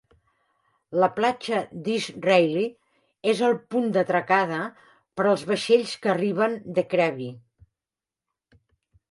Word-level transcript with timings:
La 1.01 1.09
platja 1.17 1.59
d'East 1.87 2.25
Railay 2.27 2.71
és 3.33 3.43
el 3.49 3.53
punt 3.75 3.85
d'atracada 3.99 4.63
per 5.21 5.27
als 5.35 5.45
vaixells 5.53 5.93
que 6.07 6.13
arriben 6.17 6.59
de 6.81 6.87
Krabi. 6.97 7.31